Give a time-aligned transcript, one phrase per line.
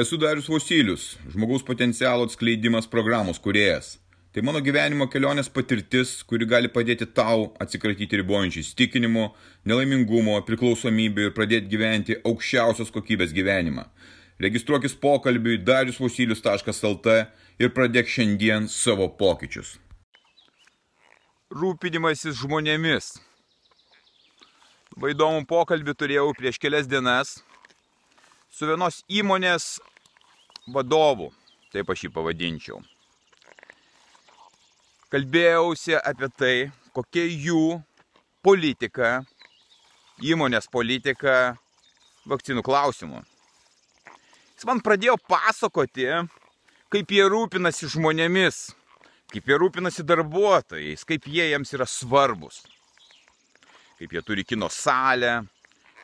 [0.00, 3.98] Esu Darius Vosilius, žmogaus potencialo atskleidimas programos kuriejas.
[4.32, 9.24] Tai mano gyvenimo kelionės patirtis, kuri gali padėti tau atsikratyti ribojančių įstikinimų,
[9.68, 13.84] nelaimingumo, priklausomybių ir pradėti gyventi aukščiausios kokybės gyvenimą.
[14.40, 17.18] Registruokis pokalbiui dariusvosilius.lt
[17.60, 19.74] ir pradėk šiandien savo pokyčius.
[21.52, 23.18] Rūpinimasis žmonėmis.
[24.96, 27.36] Labai įdomų pokalbį turėjau prieš kelias dienas
[28.50, 29.74] su vienos įmonės
[30.74, 31.30] vadovu,
[31.72, 32.80] taip aš jį pavadinčiau.
[35.10, 36.54] Kalbėjausi apie tai,
[36.94, 37.80] kokia jų
[38.46, 39.24] politika,
[40.22, 41.56] įmonės politika
[42.30, 43.22] vakcinų klausimų.
[44.54, 46.06] Jis man pradėjo pasakoti,
[46.92, 48.68] kaip jie rūpinasi žmonėmis,
[49.32, 52.60] kaip jie rūpinasi darbuotojais, kaip jie jiems yra svarbus.
[53.98, 55.40] Kaip jie turi kino salę,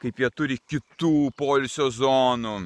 [0.00, 2.56] kaip jie turi kitų polisio zonų,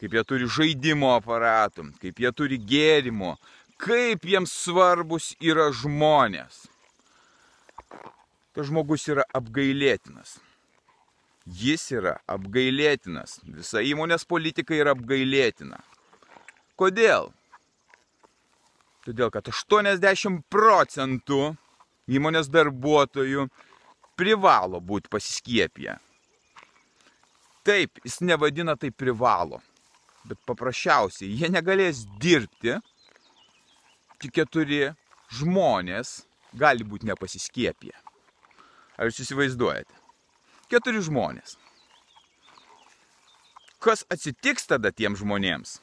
[0.00, 3.34] kaip jie turi žaidimo aparatų, kaip jie turi gėrimų,
[3.80, 6.66] kaip jiems svarbus yra žmonės.
[8.56, 10.38] Tas žmogus yra apgailėtinas.
[11.46, 13.38] Jis yra apgailėtinas.
[13.44, 15.80] Visa įmonės politika yra apgailėtina.
[16.80, 17.30] Kodėl?
[19.06, 21.54] Todėl, kad 80 procentų
[22.10, 23.48] įmonės darbuotojų
[24.18, 25.96] privalo būti pasiskiepiję.
[27.64, 29.60] Taip, jis nevadina tai privalo,
[30.28, 32.76] bet paprasčiausiai jie negalės dirbti,
[34.20, 34.90] tik keturi
[35.38, 36.20] žmonės
[36.52, 37.94] gali būti nepasiskiepę.
[39.00, 39.96] Ar jūs įsivaizduojate?
[40.70, 41.56] Keturi žmonės.
[43.80, 45.78] Kas atsitiks tada tiems žmonėms,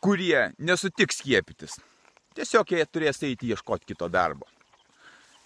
[0.00, 1.76] kurie nesutiks skiepytis?
[2.32, 4.48] Tiesiog jie turės eiti ieškoti kito darbo.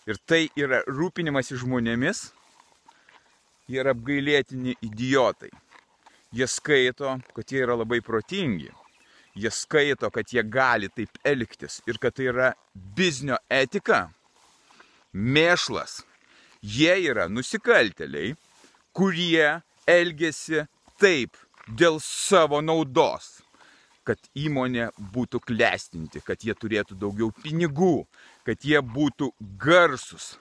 [0.06, 2.28] Ir tai yra rūpinimas žmonėmis,
[3.67, 5.51] jie yra apgailėtini idiotai.
[6.35, 8.71] Jie skaito, kad jie yra labai protingi.
[9.37, 14.09] Jie skaito, kad jie gali taip elgtis ir kad tai yra biznio etika.
[15.15, 16.01] Mėšlas.
[16.63, 18.35] Jie yra nusikalteliai,
[18.97, 20.65] kurie elgesi
[20.98, 21.36] taip
[21.69, 23.36] dėl savo naudos
[24.07, 28.07] kad įmonė būtų klestinti, kad jie turėtų daugiau pinigų,
[28.47, 30.36] kad jie būtų garsus.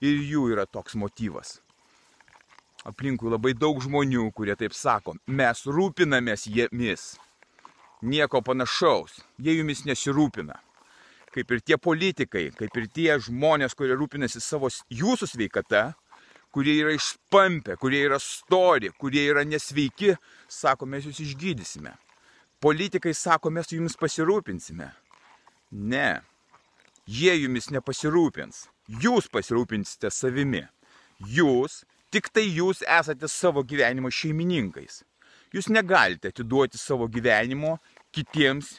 [0.00, 1.58] Ir jų yra toks motyvas
[2.86, 7.16] aplinkui labai daug žmonių, kurie taip sako, mes rūpinamės jėmis.
[8.06, 10.58] Nieko panašaus, jie jumis nesirūpina.
[11.34, 15.90] Kaip ir tie politikai, kaip ir tie žmonės, kurie rūpinasi savo jūsų sveikata,
[16.54, 20.14] kurie yra išpampę, kurie yra stori, kurie yra nesveiki,
[20.48, 21.92] sako, mes jūs išgydysime.
[22.64, 24.88] Politikai sako, mes jumis pasirūpinsime.
[25.76, 26.08] Ne,
[27.04, 28.64] jie jumis nepasirūpins.
[29.02, 30.62] Jūs pasirūpinsite savimi.
[31.20, 31.82] Jūs
[32.16, 35.02] Tik tai jūs esate savo gyvenimo šeimininkais.
[35.52, 37.74] Jūs negalite atiduoti savo gyvenimo
[38.16, 38.70] kitiems,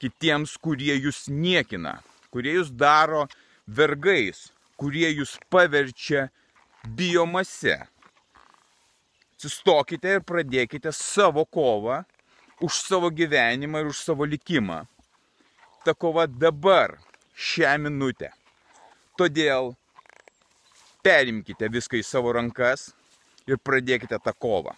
[0.00, 1.98] kitiems, kurie jūs niekina,
[2.32, 3.26] kurie jūs daro
[3.68, 4.46] vergais,
[4.80, 6.30] kurie jūs paverčia
[6.96, 7.76] biomase.
[9.36, 12.00] Atsistokite ir pradėkite savo kovą
[12.64, 14.86] už savo gyvenimą ir už savo likimą.
[15.84, 16.96] Ta kova dabar,
[17.36, 18.32] šią minutę.
[19.20, 19.74] Todėl
[21.04, 22.88] perimkite viską į savo rankas
[23.50, 24.72] ir pradėkite tą kovą.